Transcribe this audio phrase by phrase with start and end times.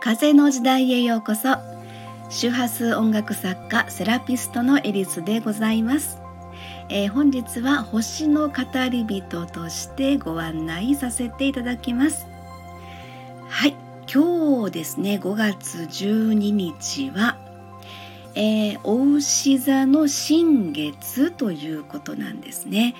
[0.00, 1.56] 風の時代へようこそ。
[2.30, 6.20] 周波数音楽作家セラピストのエリスでございます、
[6.90, 8.54] えー、本日は星の語
[8.90, 12.28] り人としてご案内させていただきます。
[13.48, 13.74] はい
[14.12, 17.36] 今日ですね5月12日は
[18.34, 22.94] えー、お牛座の新月ということなんですね。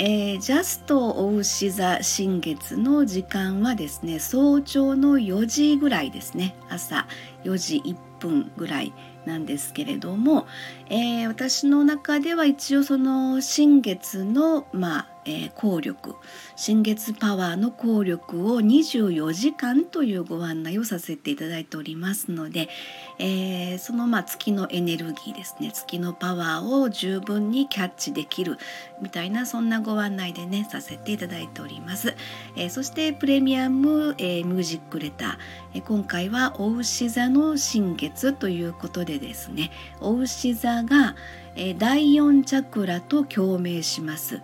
[0.00, 6.54] えー、ジャストお牛座新月の時間はですね早朝の4時ぐらいですね。
[6.68, 7.08] 朝
[7.42, 8.92] 4時1分ぐらい
[9.24, 10.46] なんですけれども、
[10.88, 16.16] えー、私の中では一応その新月のまあえー、効力
[16.56, 22.70] 新月パワーの効力を24時間というご案内をさせていただいておりますので、
[23.18, 28.56] えー、そのまあ月のエネルギーですね月のパワーを十分にキャッチできる
[29.02, 32.14] みたいなそんなご案内でねさせていただいております、
[32.56, 35.36] えー、そしてプレミアム、えミュージックレター、
[35.74, 39.70] え今回はお牛座の新月ということでですね。
[40.00, 41.16] お牛座が、
[41.56, 44.40] え第4チャクラと共鳴します。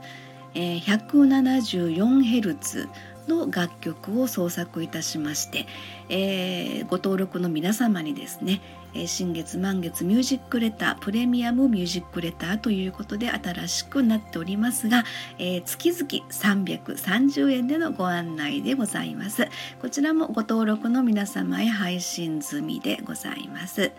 [0.55, 2.89] え 174Hz
[3.29, 5.67] の楽曲を創作いたしまして、
[6.09, 8.61] えー、ご登録の皆様にですね
[9.07, 15.05] 新月満月ミュージックレタープレミアムミュージックレターということで新しくなっておりますが、
[15.39, 19.49] えー、月々330円でのご案内でございます。
[19.81, 23.91] こちらもご登録の皆様へ配信済みでございます。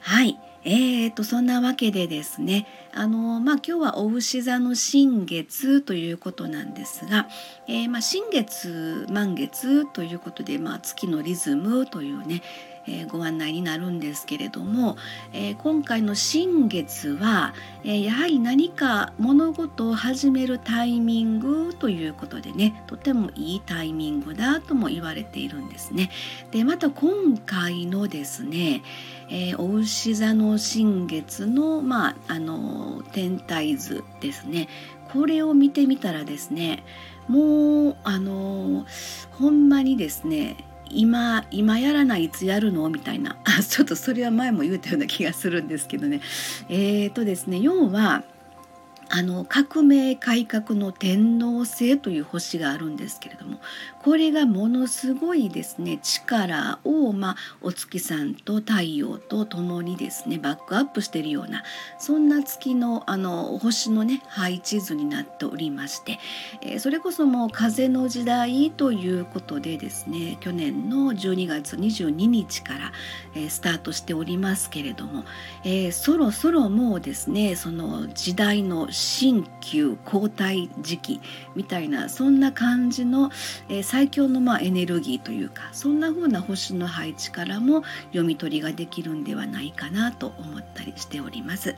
[0.00, 0.38] はい。
[0.62, 7.28] えーとそんなわけでですねあの、まあ、今日はお牛座の新月ということなんですが、
[7.66, 12.42] えー、まあ、新月満月ということで、まあ、月のリズムというね
[12.90, 14.96] え、ご案内になるんですけれども、
[15.32, 26.10] え、今回の新月は、え、やはり何か物事を始めるタイミングということでねとてもいいタイミングだとも言われているんですね。
[26.50, 28.82] でまた今回のですね、
[29.30, 34.68] えお牛座の新月の,、まあ、あの天体図ですね
[35.12, 36.82] これを見てみたらですね
[37.28, 38.84] もうあの
[39.32, 40.56] ほんまにですね
[40.90, 42.88] 今今やらないいつやるの？
[42.90, 43.36] みたいな。
[43.68, 46.20] ちょっとそれは前も言うたような気がするんですけどね。
[46.68, 48.24] えーとですね要は
[49.12, 53.58] あの革命改革の天皇星という星があるんですけれども
[54.02, 55.98] これがものすごいですね。
[56.02, 61.62] 力を、まあ、お月さんと太陽と共にですねバックアップしているような
[61.98, 66.18] そんな月のあの星のね配置図になっておりまして、
[66.62, 72.92] えー、それこそもう風の時代ということでですね去年の12月22日から、
[73.34, 75.24] えー、スタートしておりますけれども、
[75.64, 81.20] えー、そろそろもうですねその時代の新旧交代時期
[81.54, 83.30] みたいなそんな感じの、
[83.68, 91.74] えー、最強のまあエネルギーというかそんな風な星の配置からも読み取りができるんではないかなと思ったりしております。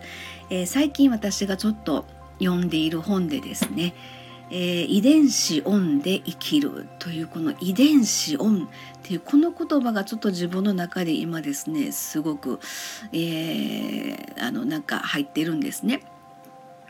[0.50, 2.04] えー、最近私がちょっと
[2.38, 3.94] 読んでいる本でですね
[4.50, 8.68] えー、遺伝子オンで生きるというこの遺伝子オンっ
[9.02, 12.60] ていうこの言葉がちょっと自分の中で今ですねすごく、
[13.14, 16.02] えー、あのなんか入ってるんですね。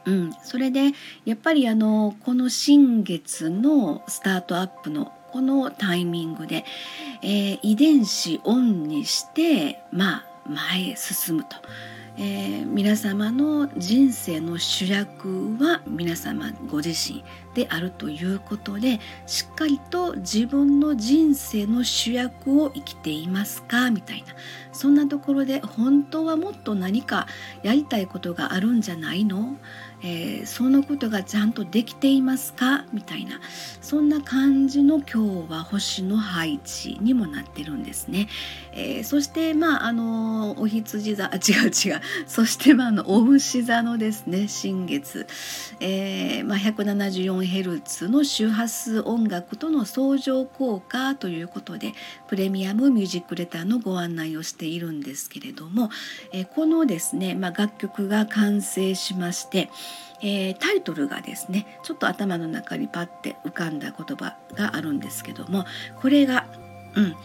[0.04, 0.92] うん、それで
[1.24, 6.64] やっぱりあのこの新月のスタートアップのこのタイミングで、
[7.22, 11.56] えー、遺伝子オンにしてまあ前へ進むと。
[12.18, 17.24] えー、皆様の人生の主役は皆様ご自身
[17.54, 24.34] であるということでしっかりと自分の人生の主役を生きていますかみたいな。
[24.74, 27.26] そんなところで本当はもっと何か
[27.62, 29.56] やりたいことがあるんじゃないの？
[30.04, 32.84] えー、そのことがちゃんとできていますか？
[32.92, 33.40] みたいな。
[33.80, 38.28] そんな感じの今日は星の配置にもなってるんですね。
[38.72, 42.00] えー、そしてまああのお羊座あ違う違う。
[42.26, 45.26] そしてまあのお牛座のですね新月、
[45.80, 51.92] えーまあ、174Hz の周波数音楽との相乗効果ということで
[52.28, 55.90] プレミアムミュージックレターのご案内をしているんですけれども、
[56.32, 59.70] えー、このですね、まあ、楽曲が完成しまして
[60.20, 65.64] えー、タイトルがですねちょっと頭の中にパッて浮かんだ言葉があるんですけども
[66.00, 66.46] これが、
[66.94, 67.16] うん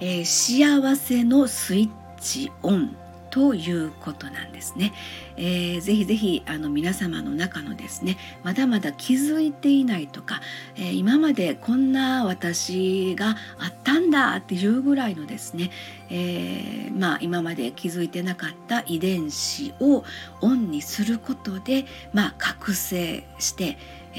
[0.00, 1.90] えー、幸せのスイッ
[2.20, 2.96] チオン。
[3.36, 4.94] ということなんですね。
[5.36, 10.40] えー、ぜひぜひあの皆様の中のですねまだまだ気づいていないとか、
[10.74, 15.70] えー、今までこんな私があったんだっていうぐらいのですね、
[16.08, 20.02] えー、まあ、今まで気づいてなかった遺伝子を
[20.40, 21.84] オンにすることで、
[22.14, 23.76] まあ、覚醒して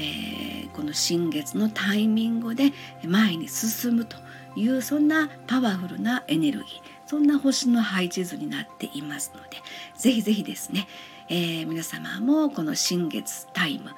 [0.66, 2.70] ー、この新月のタイミングで
[3.04, 4.16] 前に進むと
[4.54, 9.56] いうそんなパワフルなエネルギーそんな星の配置図になっていますので
[9.96, 10.86] ぜひぜひですね、
[11.30, 13.92] えー、皆様もこの新月タイム、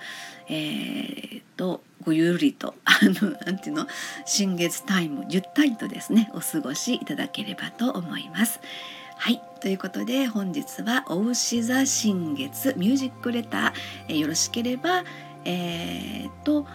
[0.49, 3.89] えー、とごゆるりと あのなんていうの
[4.25, 8.61] 新月タイムゆったりとですねお過ごしいただければと思います。
[9.17, 13.73] はいということで本日は「おうし座新月ミュージックレター」
[14.09, 15.05] えー、よろしければ
[15.45, 16.67] えー、と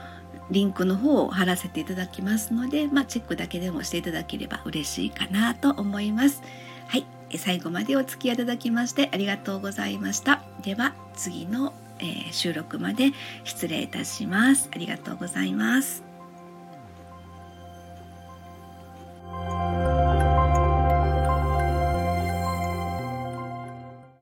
[0.52, 6.42] リンクの方を貼らせていただきますので、まあ、チェックだけでもしていただければ嬉しいかなと思います。
[6.88, 7.06] はい、
[7.38, 10.42] 最後までお付き合いいただきましてありがとうございました。
[10.62, 13.12] では次の、えー、収録まで
[13.44, 14.70] 失礼いたします。
[14.74, 16.15] ありがとうございます。